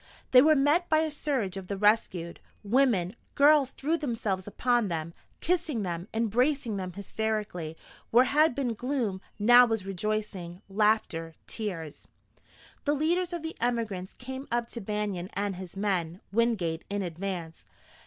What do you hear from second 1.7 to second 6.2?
rescued. Women, girls threw themselves upon them, kissing them,